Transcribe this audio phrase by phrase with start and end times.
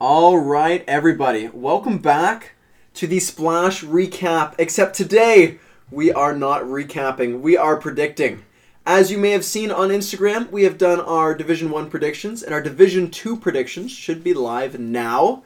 [0.00, 2.52] All right, everybody, welcome back
[2.94, 4.54] to the Splash recap.
[4.56, 5.58] Except today,
[5.90, 8.44] we are not recapping, we are predicting.
[8.86, 12.54] As you may have seen on Instagram, we have done our Division 1 predictions, and
[12.54, 15.42] our Division 2 predictions should be live now.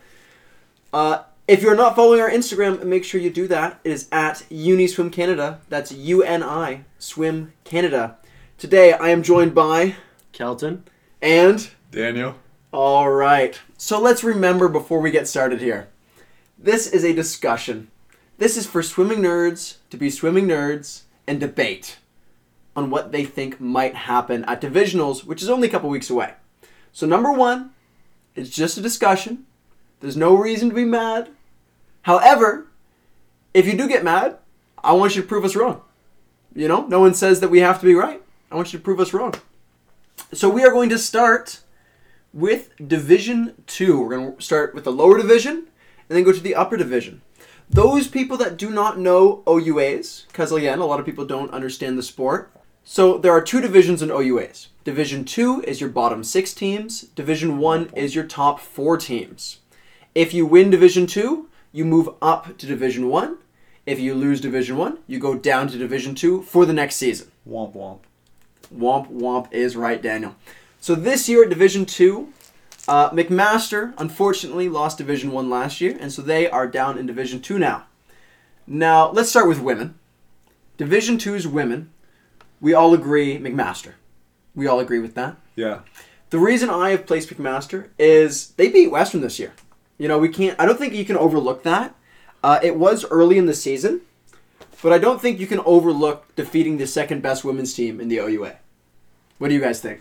[0.92, 3.80] Uh, if you're not following our Instagram, make sure you do that.
[3.84, 5.60] It is at Uniswim Canada.
[5.70, 8.18] That's U N I Swim Canada.
[8.58, 9.96] Today, I am joined by
[10.32, 10.84] Kelton.
[11.22, 12.36] and Daniel.
[12.70, 13.58] all right.
[13.84, 15.88] So let's remember before we get started here.
[16.56, 17.90] This is a discussion.
[18.38, 21.98] This is for swimming nerds to be swimming nerds and debate
[22.76, 26.34] on what they think might happen at divisionals, which is only a couple weeks away.
[26.92, 27.72] So number 1,
[28.36, 29.46] it's just a discussion.
[29.98, 31.30] There's no reason to be mad.
[32.02, 32.68] However,
[33.52, 34.38] if you do get mad,
[34.84, 35.82] I want you to prove us wrong.
[36.54, 38.22] You know, no one says that we have to be right.
[38.48, 39.34] I want you to prove us wrong.
[40.32, 41.61] So we are going to start
[42.32, 44.00] with Division 2.
[44.00, 45.68] We're going to start with the lower division
[46.08, 47.22] and then go to the upper division.
[47.68, 51.96] Those people that do not know OUAs, because again, a lot of people don't understand
[51.96, 52.52] the sport.
[52.84, 54.68] So there are two divisions in OUAs.
[54.84, 59.60] Division 2 is your bottom six teams, Division 1 is your top four teams.
[60.14, 63.38] If you win Division 2, you move up to Division 1.
[63.86, 67.30] If you lose Division 1, you go down to Division 2 for the next season.
[67.48, 68.00] Womp womp.
[68.74, 70.34] Womp womp is right, Daniel.
[70.82, 72.32] So this year at Division Two,
[72.88, 77.40] uh, McMaster unfortunately lost Division One last year, and so they are down in Division
[77.40, 77.84] Two now.
[78.66, 79.94] Now let's start with women.
[80.76, 81.92] Division Two's women,
[82.60, 83.92] we all agree McMaster.
[84.56, 85.36] We all agree with that.
[85.54, 85.82] Yeah.
[86.30, 89.52] The reason I have placed McMaster is they beat Western this year.
[89.98, 90.58] You know, we can't.
[90.58, 91.94] I don't think you can overlook that.
[92.42, 94.00] Uh, it was early in the season,
[94.82, 98.18] but I don't think you can overlook defeating the second best women's team in the
[98.18, 98.56] OUA.
[99.38, 100.00] What do you guys think?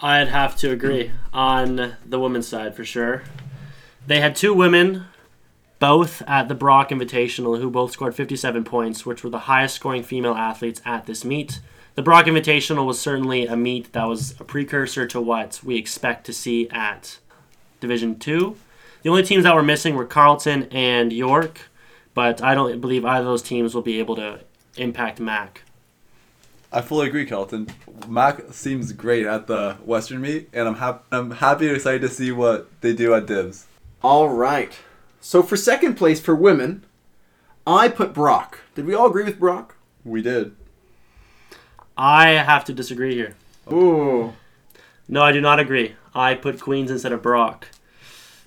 [0.00, 3.24] I'd have to agree on the women's side for sure.
[4.06, 5.06] They had two women,
[5.80, 10.04] both at the Brock Invitational, who both scored 57 points, which were the highest scoring
[10.04, 11.60] female athletes at this meet.
[11.96, 16.26] The Brock Invitational was certainly a meet that was a precursor to what we expect
[16.26, 17.18] to see at
[17.80, 18.56] Division 2.
[19.02, 21.62] The only teams that were missing were Carleton and York,
[22.14, 24.40] but I don't believe either of those teams will be able to
[24.76, 25.62] impact MAC.
[26.70, 27.68] I fully agree, Kelton.
[28.06, 32.08] Mac seems great at the Western meet, and I'm hap- I'm happy and excited to
[32.08, 33.66] see what they do at Divs.
[34.02, 34.78] All right.
[35.20, 36.84] So for second place for women,
[37.66, 38.60] I put Brock.
[38.74, 39.76] Did we all agree with Brock?
[40.04, 40.54] We did.
[41.96, 43.34] I have to disagree here.
[43.72, 44.34] Ooh.
[45.08, 45.96] No, I do not agree.
[46.14, 47.68] I put Queens instead of Brock.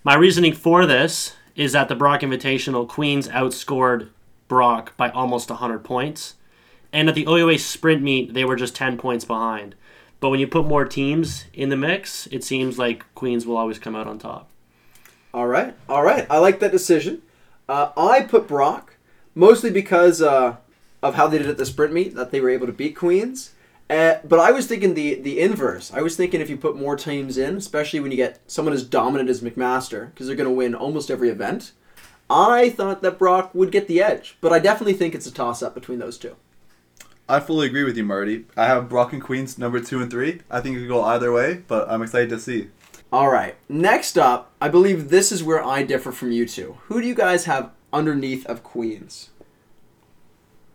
[0.03, 4.09] My reasoning for this is that the Brock Invitational, Queens outscored
[4.47, 6.35] Brock by almost 100 points.
[6.93, 9.75] And at the OUA sprint meet, they were just 10 points behind.
[10.19, 13.79] But when you put more teams in the mix, it seems like Queens will always
[13.79, 14.49] come out on top.
[15.33, 16.27] All right, all right.
[16.29, 17.21] I like that decision.
[17.67, 18.95] Uh, I put Brock
[19.33, 20.57] mostly because uh,
[21.01, 23.53] of how they did at the sprint meet that they were able to beat Queens.
[23.89, 25.91] Uh, but I was thinking the the inverse.
[25.93, 28.83] I was thinking if you put more teams in, especially when you get someone as
[28.83, 31.71] dominant as McMaster, because they're going to win almost every event.
[32.29, 35.61] I thought that Brock would get the edge, but I definitely think it's a toss
[35.61, 36.37] up between those two.
[37.31, 38.43] I fully agree with you, Marty.
[38.57, 40.41] I have Brock and Queens number two and three.
[40.51, 42.67] I think it could go either way, but I'm excited to see.
[43.09, 43.55] All right.
[43.69, 46.79] Next up, I believe this is where I differ from you two.
[46.87, 49.29] Who do you guys have underneath of Queens?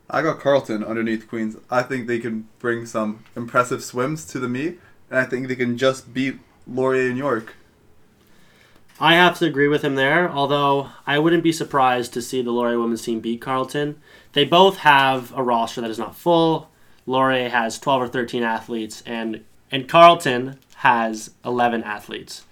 [0.08, 1.58] I got Carleton underneath Queens.
[1.70, 4.80] I think they can bring some impressive swims to the meet,
[5.10, 7.54] and I think they can just beat Laurier and York.
[8.98, 12.50] I have to agree with him there, although I wouldn't be surprised to see the
[12.50, 14.00] Laurier women's team beat Carleton.
[14.36, 16.68] They both have a roster that is not full.
[17.06, 22.44] Laurier has 12 or 13 athletes, and, and Carleton has 11 athletes.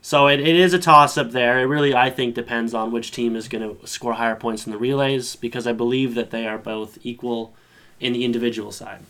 [0.00, 1.58] So it, it is a toss up there.
[1.58, 4.72] It really, I think, depends on which team is going to score higher points in
[4.72, 7.52] the relays because I believe that they are both equal
[8.00, 9.00] in the individual side.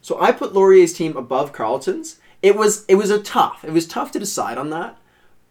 [0.00, 2.18] So I put Laurier's team above Carleton's.
[2.40, 3.62] It was it was a tough.
[3.62, 4.96] It was tough to decide on that,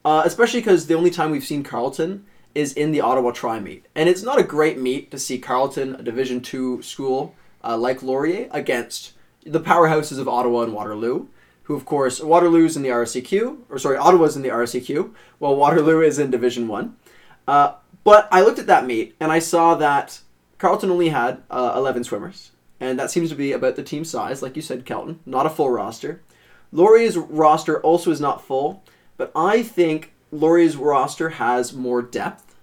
[0.04, 2.26] uh, especially because the only time we've seen Carleton
[2.56, 5.96] is in the Ottawa Tri meet, and it's not a great meet to see Carleton,
[5.96, 9.14] a Division two school uh, like Laurier, against
[9.46, 11.28] the powerhouses of Ottawa and Waterloo.
[11.64, 16.02] Who, of course, Waterloo's in the RSEQ, or sorry, Ottawa's in the RSEQ, while Waterloo
[16.02, 16.98] is in Division One.
[17.48, 17.74] Uh,
[18.04, 20.20] but I looked at that meet and I saw that
[20.58, 24.42] Carleton only had uh, 11 swimmers, and that seems to be about the team size,
[24.42, 25.20] like you said, Kelton.
[25.26, 26.22] Not a full roster.
[26.72, 28.84] Laurier's roster also is not full,
[29.18, 32.56] but I think Laurier's roster has more depth,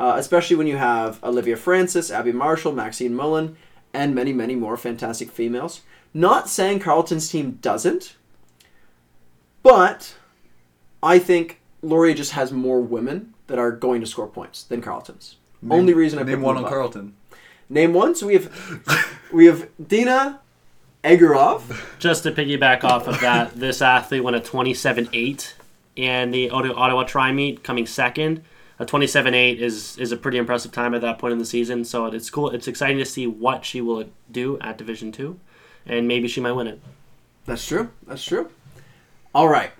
[0.00, 3.56] uh, especially when you have Olivia Francis, Abby Marshall, Maxine Mullen,
[3.94, 5.82] and many, many more fantastic females.
[6.14, 8.16] Not saying Carleton's team doesn't,
[9.62, 10.16] but
[11.02, 15.36] I think Laurie just has more women that are going to score points than Carleton's.
[15.68, 16.72] Only reason I name put one on above.
[16.72, 17.14] Carleton.
[17.68, 18.14] Name one.
[18.14, 20.40] So we have we have Dina
[21.04, 21.80] Egorov.
[21.98, 25.52] Just to piggyback off of that, this athlete went a 27-8
[25.96, 28.42] and the Ottawa Tri Meet coming second.
[28.78, 31.84] A 27-8 is is a pretty impressive time at that point in the season.
[31.84, 32.50] So it's cool.
[32.50, 35.38] It's exciting to see what she will do at Division Two,
[35.86, 36.80] and maybe she might win it.
[37.46, 37.90] That's true.
[38.06, 38.50] That's true.
[39.34, 39.70] All right.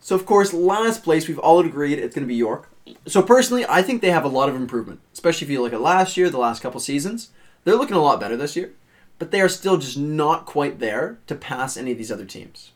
[0.00, 2.70] So of course, last place we've all agreed it's going to be York.
[3.06, 5.80] So personally, I think they have a lot of improvement, especially if you look at
[5.80, 7.30] last year, the last couple seasons.
[7.64, 8.72] They're looking a lot better this year,
[9.18, 12.70] but they are still just not quite there to pass any of these other teams.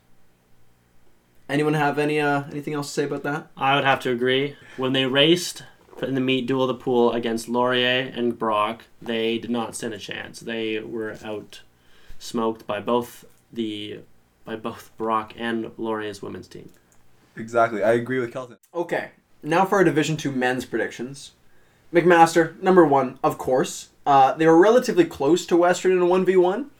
[1.50, 3.49] Anyone have any uh, anything else to say about that?
[3.56, 4.56] I would have to agree.
[4.76, 5.64] When they raced
[6.00, 9.93] in the meet duel of the pool against Laurier and Brock, they did not stand
[9.93, 10.38] a chance.
[10.38, 11.62] They were out
[12.20, 13.99] smoked by both the
[14.44, 16.70] by both Brock and Laurier's women's team.
[17.37, 17.82] Exactly.
[17.82, 18.58] I agree with Kelton.
[18.73, 19.11] Okay,
[19.43, 21.32] now for our Division Two men's predictions.
[21.93, 23.88] McMaster, number one, of course.
[24.06, 26.70] Uh, they were relatively close to Western in a one v one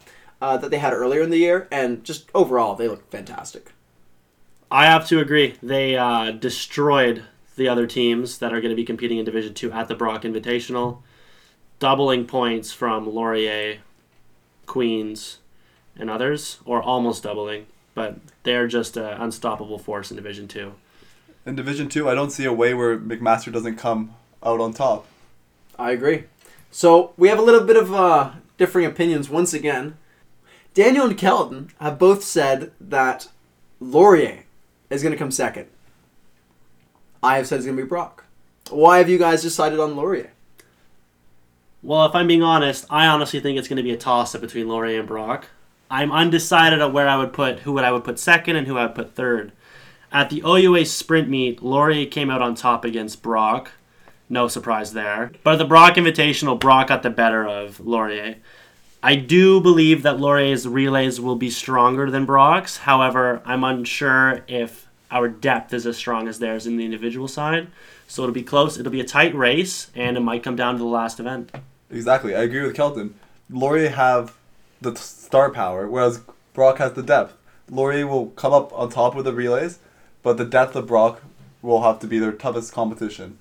[0.41, 3.73] that they had earlier in the year, and just overall, they look fantastic.
[4.71, 5.57] I have to agree.
[5.63, 7.25] They uh, destroyed
[7.57, 10.23] the other teams that are going to be competing in Division Two at the Brock
[10.23, 10.99] Invitational,
[11.81, 13.79] doubling points from Laurier,
[14.67, 15.39] Queens,
[15.97, 17.67] and others, or almost doubling.
[17.95, 20.75] But they're just an unstoppable force in Division Two.
[21.45, 25.07] In Division Two, I don't see a way where McMaster doesn't come out on top.
[25.79, 26.25] I agree.
[26.71, 29.97] So we have a little bit of uh, differing opinions once again.
[30.75, 33.29] Daniel and Kelton have both said that
[33.81, 34.45] Laurier
[34.91, 35.69] is going to come second.
[37.23, 38.25] I have said it's going to be Brock.
[38.71, 40.33] Why have you guys decided on Laurier?
[41.83, 44.41] Well, if I'm being honest, I honestly think it's going to be a toss up
[44.41, 45.49] between Laurier and Brock.
[45.91, 48.77] I'm undecided on where I would put who would I would put second and who
[48.77, 49.53] I would put third.
[50.13, 53.73] At the OUA sprint meet, Laurier came out on top against Brock.
[54.29, 55.33] No surprise there.
[55.43, 58.37] But at the Brock Invitational, Brock got the better of Laurier.
[59.03, 62.79] I do believe that Laurier's relays will be stronger than Brock's.
[62.79, 67.69] However, I'm unsure if our depth is as strong as theirs in the individual side.
[68.07, 68.79] So it'll be close.
[68.79, 71.51] It'll be a tight race, and it might come down to the last event.
[71.91, 72.35] Exactly.
[72.35, 73.15] I agree with Kelton.
[73.49, 74.35] Laurier have
[74.81, 76.21] the star power, whereas
[76.53, 77.35] Brock has the depth.
[77.71, 79.79] Laurier will come up on top with the relays,
[80.23, 81.23] but the depth of Brock
[81.63, 83.39] will have to be their toughest competition.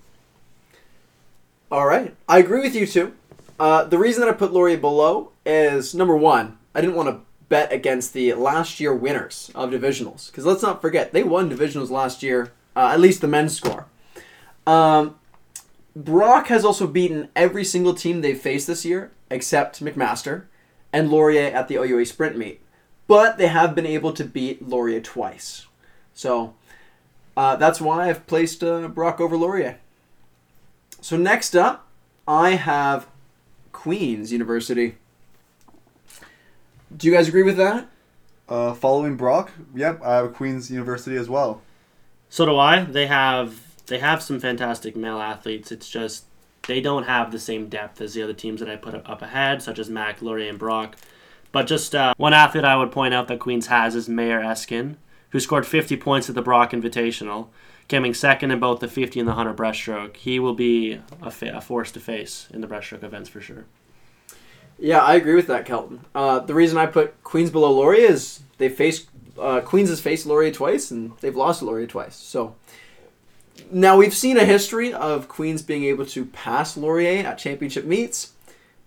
[1.71, 3.13] All right, I agree with you too.
[3.59, 7.19] Uh, the reason that I put Laurier below is number one, I didn't want to
[7.49, 11.89] bet against the last year winners of divisionals because let's not forget they won divisionals
[11.89, 13.87] last year, uh, at least the men's score.
[14.65, 15.15] Um,
[15.95, 20.45] Brock has also beaten every single team they've faced this year except McMaster
[20.93, 22.61] and Laurier at the OUA sprint meet,
[23.07, 25.67] but they have been able to beat Laurier twice.
[26.13, 26.53] So
[27.35, 29.79] uh, that's why I've placed uh, Brock over Laurier.
[31.01, 31.87] So next up,
[32.27, 33.07] I have
[33.71, 34.95] Queen's University.
[36.95, 37.87] Do you guys agree with that?
[38.47, 41.61] Uh, following Brock, yep, I have Queen's University as well.
[42.29, 42.83] So do I.
[42.83, 45.71] They have they have some fantastic male athletes.
[45.71, 46.25] It's just
[46.67, 49.61] they don't have the same depth as the other teams that I put up ahead,
[49.61, 50.95] such as Mac, Laurier, and Brock.
[51.51, 54.95] But just uh, one athlete I would point out that Queens has is Mayor Eskin,
[55.31, 57.47] who scored 50 points at the Brock Invitational,
[57.89, 60.15] coming second in both the 50 and the 100 breaststroke.
[60.15, 63.65] He will be a, fa- a force to face in the breaststroke events for sure.
[64.77, 66.05] Yeah, I agree with that, Kelton.
[66.15, 70.25] Uh, the reason I put Queens below Laurier is they faced uh, Queens has faced
[70.25, 72.15] Laurier twice and they've lost to Laurier twice.
[72.15, 72.55] So
[73.71, 78.33] now we've seen a history of Queens being able to pass Laurier at championship meets.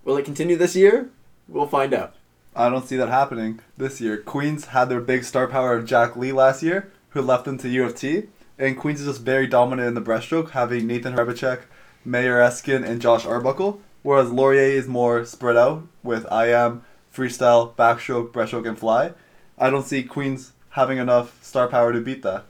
[0.04, 1.10] Will it continue this year?
[1.48, 2.14] We'll find out.
[2.54, 4.18] I don't see that happening this year.
[4.18, 7.68] Queens had their big star power of Jack Lee last year, who left them to
[7.68, 8.24] U of T,
[8.62, 11.62] and Queens is just very dominant in the breaststroke, having Nathan Herbacek,
[12.04, 18.30] Mayor Eskin, and Josh Arbuckle, whereas Laurier is more spread out with IM, freestyle, backstroke,
[18.30, 19.14] breaststroke, and fly.
[19.58, 22.44] I don't see Queens having enough star power to beat that.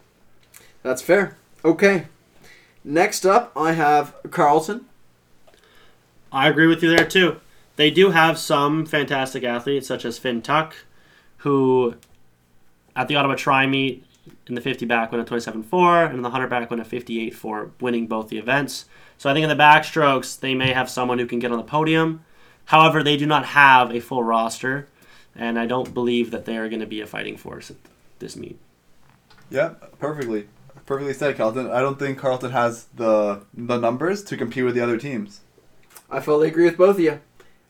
[0.83, 1.39] That's fair.
[1.65, 2.09] Okay.
[2.85, 4.85] Next up, I have Carleton.
[6.31, 7.41] I agree with you there too.
[7.77, 10.77] They do have some fantastic athletes, such as Finn Tuck,
[11.39, 11.95] who
[12.95, 14.05] at the Ottawa Tri meet
[14.53, 17.71] in the 50 back went a 27-4, and in the 100 back went a 58-4,
[17.81, 18.85] winning both the events.
[19.17, 21.65] So I think in the backstrokes, they may have someone who can get on the
[21.65, 22.23] podium.
[22.67, 24.89] However, they do not have a full roster,
[25.35, 27.79] and I don't believe that they are going to be a fighting force at
[28.19, 28.59] this meet.
[29.49, 30.49] Yeah, perfectly.
[30.85, 31.71] Perfectly said, Carlton.
[31.71, 35.41] I don't think Carleton has the the numbers to compete with the other teams.
[36.11, 37.21] I fully agree with both of you.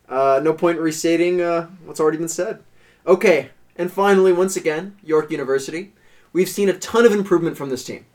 [0.09, 2.61] Uh, no point restating uh, what's already been said.
[3.07, 5.93] Okay, and finally, once again, York University.
[6.33, 8.05] We've seen a ton of improvement from this team.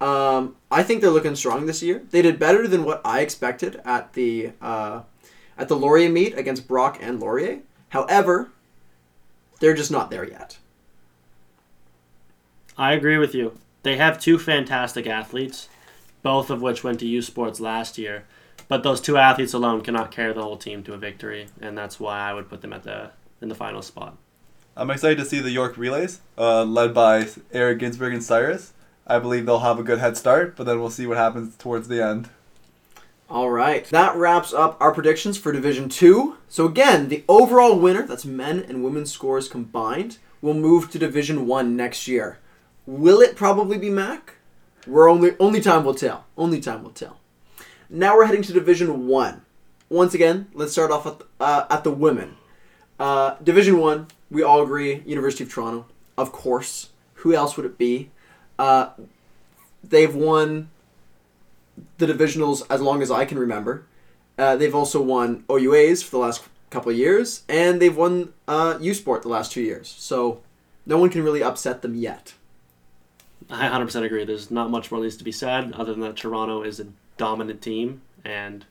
[0.00, 2.02] Um, I think they're looking strong this year.
[2.10, 5.02] They did better than what I expected at the uh,
[5.58, 7.60] at the Laurier meet against Brock and Laurier.
[7.90, 8.50] However,
[9.60, 10.58] they're just not there yet.
[12.78, 13.58] I agree with you.
[13.82, 15.68] They have two fantastic athletes,
[16.22, 18.24] both of which went to U Sports last year.
[18.68, 21.98] But those two athletes alone cannot carry the whole team to a victory, and that's
[22.00, 23.10] why I would put them at the
[23.42, 24.16] in the final spot.
[24.80, 28.72] I'm excited to see the York relays, uh, led by Eric Ginsberg and Cyrus.
[29.06, 31.88] I believe they'll have a good head start, but then we'll see what happens towards
[31.88, 32.30] the end.
[33.28, 33.84] All right.
[33.90, 36.38] That wraps up our predictions for Division 2.
[36.48, 41.46] So again, the overall winner, that's men and women's scores combined, will move to Division
[41.46, 42.38] 1 next year.
[42.86, 44.36] Will it probably be Mac?
[44.86, 46.24] We're only only time will tell.
[46.38, 47.20] Only time will tell.
[47.90, 49.42] Now we're heading to Division 1.
[49.90, 52.36] Once again, let's start off at, uh, at the women.
[52.98, 55.86] Uh, Division 1, we all agree, University of Toronto.
[56.16, 56.90] Of course.
[57.14, 58.10] Who else would it be?
[58.58, 58.90] Uh,
[59.82, 60.70] they've won
[61.98, 63.86] the divisionals as long as I can remember.
[64.38, 68.78] Uh, they've also won OUAs for the last couple of years, and they've won uh,
[68.80, 69.94] U Sport the last two years.
[69.98, 70.40] So
[70.86, 72.34] no one can really upset them yet.
[73.50, 74.24] I 100% agree.
[74.24, 77.60] There's not much more needs to be said other than that Toronto is a dominant
[77.60, 78.64] team, and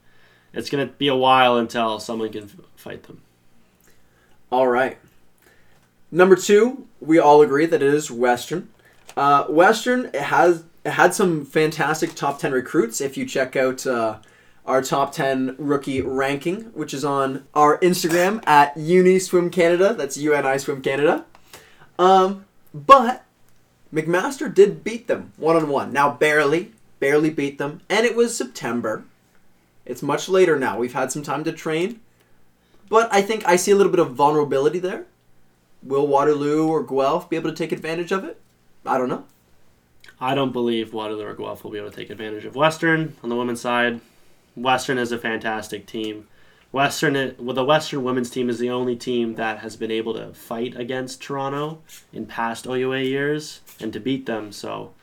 [0.53, 3.21] it's going to be a while until someone can f- fight them.
[4.51, 4.97] All right.
[6.11, 8.69] Number two, we all agree that it is Western.
[9.15, 13.01] Uh, Western has had some fantastic top 10 recruits.
[13.01, 14.17] If you check out uh,
[14.65, 20.17] our top 10 rookie ranking, which is on our Instagram at Uni Swim Canada, that's
[20.17, 21.25] UNI Swim Canada.
[21.97, 23.25] Um, but
[23.93, 25.91] McMaster did beat them one on one.
[25.91, 29.03] Now, barely, barely beat them, and it was September.
[29.85, 30.77] It's much later now.
[30.77, 31.99] We've had some time to train,
[32.89, 35.05] but I think I see a little bit of vulnerability there.
[35.81, 38.39] Will Waterloo or Guelph be able to take advantage of it?
[38.85, 39.25] I don't know.
[40.19, 43.29] I don't believe Waterloo or Guelph will be able to take advantage of Western on
[43.29, 44.01] the women's side.
[44.55, 46.27] Western is a fantastic team.
[46.71, 50.33] Western, well, the Western women's team is the only team that has been able to
[50.33, 51.81] fight against Toronto
[52.13, 54.51] in past OUA years and to beat them.
[54.51, 54.93] So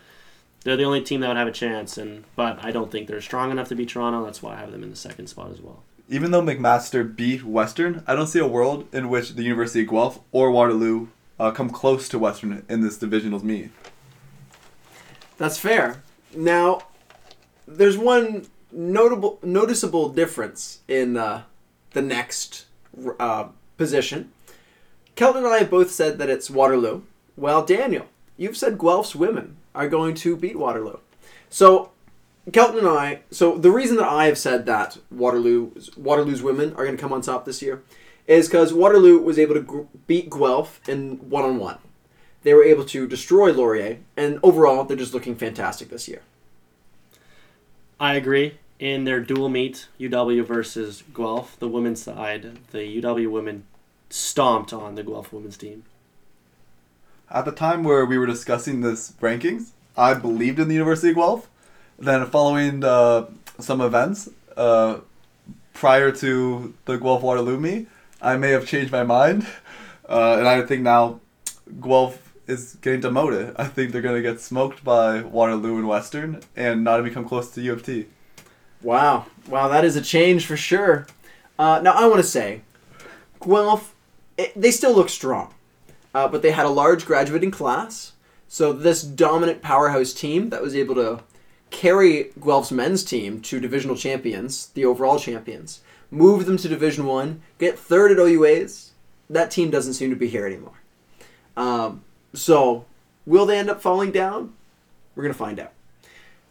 [0.63, 1.99] they're the only team that would have a chance.
[1.99, 4.25] And but I don't think they're strong enough to beat Toronto.
[4.25, 5.83] That's why I have them in the second spot as well.
[6.09, 9.89] Even though McMaster beat Western, I don't see a world in which the University of
[9.89, 11.09] Guelph or Waterloo
[11.41, 13.71] uh, come close to Western in this divisionals meet.
[15.37, 16.03] That's fair.
[16.35, 16.83] Now,
[17.67, 21.43] there's one notable, noticeable difference in uh,
[21.93, 22.67] the next
[23.19, 24.31] uh, position.
[25.17, 27.03] Kelton and I have both said that it's Waterloo.
[27.37, 30.99] Well, Daniel, you've said Guelph's women are going to beat Waterloo.
[31.51, 31.91] So,
[32.53, 33.21] Kelton and I.
[33.31, 37.13] So the reason that I have said that Waterloo, Waterloo's women are going to come
[37.13, 37.83] on top this year,
[38.27, 41.79] is because Waterloo was able to gr- beat Guelph in one on one
[42.47, 46.23] they were able to destroy Laurier, and overall, they're just looking fantastic this year.
[47.99, 48.59] I agree.
[48.79, 53.65] In their dual meet, UW versus Guelph, the women's side, the UW women
[54.11, 55.83] stomped on the Guelph women's team.
[57.29, 61.17] At the time where we were discussing this rankings, I believed in the University of
[61.17, 61.49] Guelph.
[61.99, 63.27] Then, following uh,
[63.59, 64.99] some events uh,
[65.73, 67.89] prior to the Guelph Waterloo meet,
[68.21, 69.47] I may have changed my mind,
[70.09, 71.21] uh, and I think now
[71.81, 73.55] Guelph is getting demoted.
[73.57, 77.27] I think they're going to get smoked by Waterloo and Western and not even come
[77.27, 78.07] close to U of T.
[78.83, 79.27] Wow.
[79.49, 81.07] Wow, that is a change for sure.
[81.59, 82.61] Uh, now, I want to say,
[83.41, 83.95] Guelph,
[84.37, 85.55] it, they still look strong,
[86.15, 88.13] uh, but they had a large graduating class.
[88.49, 91.23] So, this dominant powerhouse team that was able to
[91.71, 95.81] carry Guelph's men's team to divisional champions, the overall champions,
[96.11, 98.91] move them to Division One, get third at OUAs.
[99.29, 100.81] That team doesn't seem to be here anymore.
[101.57, 102.85] Um, so,
[103.25, 104.55] will they end up falling down?
[105.15, 105.73] We're to find out.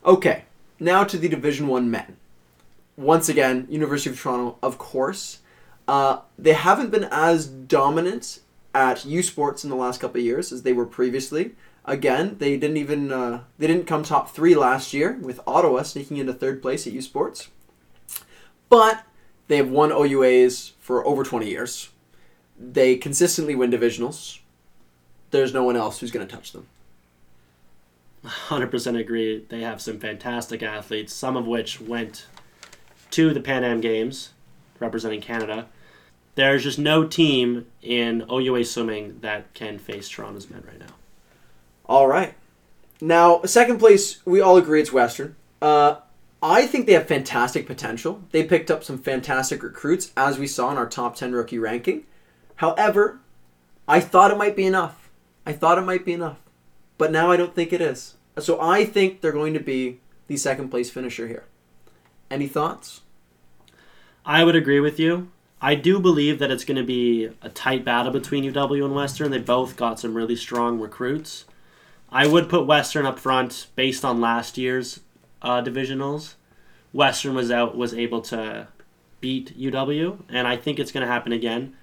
[0.06, 0.44] Okay,
[0.80, 2.18] now to the Division 1 men.
[2.98, 5.40] Once again, University of Toronto, of course.
[5.88, 8.40] Uh, they haven't been as dominant
[8.74, 11.56] at U Sports in the last couple of years as they were previously.
[11.86, 16.18] Again, they didn't even uh, they didn't come top three last year with Ottawa sneaking
[16.18, 17.50] into third place at U Sports.
[18.70, 19.04] But
[19.48, 21.90] they have won OUAs for over 20 years.
[22.60, 24.40] They consistently win divisionals
[25.36, 26.68] there's no one else who's going to touch them.
[28.26, 29.46] 100% agree.
[29.50, 32.26] They have some fantastic athletes, some of which went
[33.12, 34.32] to the Pan Am Games
[34.80, 35.68] representing Canada.
[36.36, 40.96] There's just no team in OUA swimming that can face Toronto's men right now.
[41.88, 42.34] All right.
[43.02, 45.36] Now, second place, we all agree it's Western.
[45.62, 45.98] Uh,
[46.42, 48.24] I think they have fantastic potential.
[48.32, 52.06] They picked up some fantastic recruits, as we saw in our top 10 rookie ranking.
[52.58, 53.20] However,
[53.88, 55.10] I thought it might be enough.
[55.46, 56.38] I thought it might be enough.
[56.98, 58.16] but now I don't think it is.
[58.40, 61.44] So I think they're going to be the second place finisher here.
[62.32, 63.02] Any thoughts?
[64.26, 65.30] I would agree with you.
[65.62, 69.32] I do believe that it's going to be a tight battle between UW and Western.
[69.32, 71.46] They both got some really strong recruits.
[72.12, 75.02] I would put Western up front based on last year's
[75.42, 76.36] uh, divisionals.
[76.94, 78.68] Western was out was able to
[79.20, 81.76] beat UW, and I think it's going to happen again.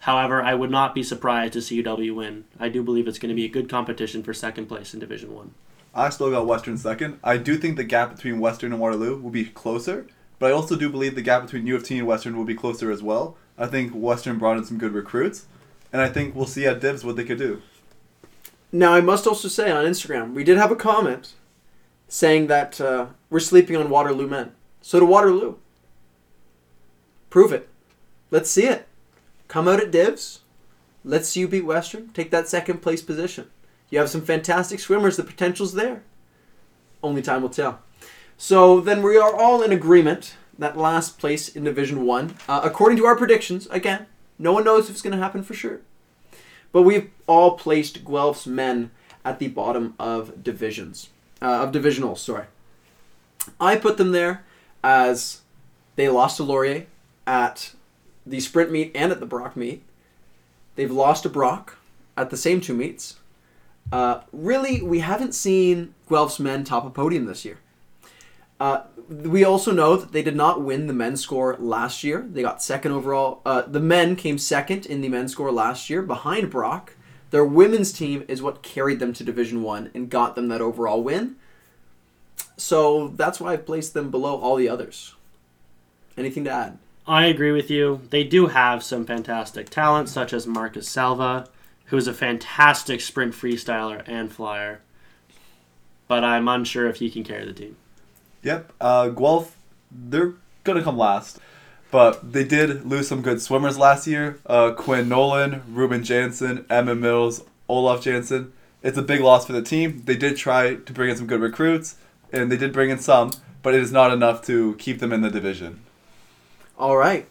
[0.00, 2.44] However, I would not be surprised to see UW win.
[2.58, 5.32] I do believe it's going to be a good competition for second place in Division
[5.32, 5.54] One.
[5.94, 7.20] I still got Western second.
[7.22, 10.06] I do think the gap between Western and Waterloo will be closer,
[10.38, 12.54] but I also do believe the gap between U of T and Western will be
[12.54, 13.36] closer as well.
[13.56, 15.46] I think Western brought in some good recruits,
[15.92, 17.62] and I think we'll see at Divs what they could do.
[18.72, 21.34] Now, I must also say on Instagram, we did have a comment
[22.08, 24.52] saying that uh, we're sleeping on Waterloo men.
[24.80, 25.56] So to Waterloo.
[27.30, 27.68] Prove it.
[28.30, 28.88] Let's see it.
[29.48, 30.40] Come out at divs.
[31.04, 32.08] Let's see you beat Western.
[32.08, 33.50] Take that second place position.
[33.90, 35.16] You have some fantastic swimmers.
[35.16, 36.02] The potential's there.
[37.02, 37.80] Only time will tell.
[38.36, 42.98] So then we are all in agreement that last place in Division One, uh, according
[42.98, 43.66] to our predictions.
[43.70, 44.06] Again,
[44.38, 45.80] no one knows if it's going to happen for sure.
[46.72, 48.90] But we've all placed Guelph's men
[49.24, 51.10] at the bottom of divisions,
[51.40, 52.18] uh, of divisionals.
[52.18, 52.46] Sorry,
[53.60, 54.44] I put them there
[54.82, 55.42] as
[55.96, 56.86] they lost to Laurier
[57.26, 57.72] at
[58.26, 59.82] the sprint meet and at the Brock meet.
[60.74, 61.76] They've lost to Brock
[62.16, 63.18] at the same two meets.
[63.90, 67.58] Uh, really, we haven't seen Guelph's men top a podium this year.
[68.60, 72.26] Uh, we also know that they did not win the men's score last year.
[72.30, 73.40] They got second overall.
[73.44, 76.94] Uh, the men came second in the men's score last year behind Brock.
[77.30, 81.02] Their women's team is what carried them to Division One and got them that overall
[81.02, 81.36] win.
[82.56, 85.14] So that's why I've placed them below all the others.
[86.16, 86.78] Anything to add?
[87.06, 88.02] I agree with you.
[88.10, 91.48] They do have some fantastic talent, such as Marcus Salva,
[91.86, 94.80] who is a fantastic sprint freestyler and flyer.
[96.06, 97.76] But I'm unsure if he can carry the team.
[98.42, 99.56] Yep, uh, Guelph,
[99.90, 101.38] they're gonna come last,
[101.90, 104.38] but they did lose some good swimmers last year.
[104.46, 108.52] Uh, Quinn Nolan, Ruben Jansen, Emma Mills, Olaf Jansen.
[108.82, 110.02] It's a big loss for the team.
[110.04, 111.96] They did try to bring in some good recruits,
[112.32, 113.30] and they did bring in some,
[113.62, 115.80] but it is not enough to keep them in the division.
[116.76, 117.28] All right.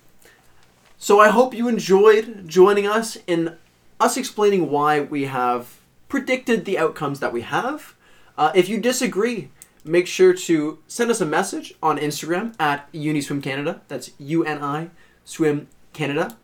[0.97, 3.57] So I hope you enjoyed joining us in
[3.99, 7.95] us explaining why we have predicted the outcomes that we have.
[8.37, 9.49] Uh, if you disagree,
[9.83, 13.81] make sure to send us a message on Instagram at Uniswim Canada.
[13.87, 14.89] That's U N I
[15.25, 16.37] Swim Canada.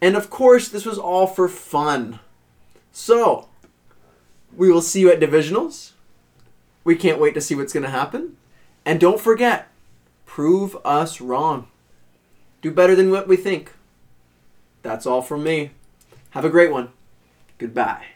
[0.00, 2.20] And of course, this was all for fun.
[2.92, 3.48] So,
[4.56, 5.92] we will see you at divisionals.
[6.84, 8.36] We can't wait to see what's going to happen.
[8.84, 9.68] And don't forget,
[10.24, 11.68] prove us wrong.
[12.62, 13.72] Do better than what we think.
[14.82, 15.72] That's all from me.
[16.30, 16.90] Have a great one.
[17.58, 18.15] Goodbye.